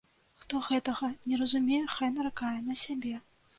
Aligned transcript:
Хто 0.45 0.61
гэтага 0.67 1.09
не 1.29 1.39
разумее, 1.43 1.83
хай 1.99 2.11
наракае 2.17 2.57
на 2.73 2.81
сябе. 2.89 3.15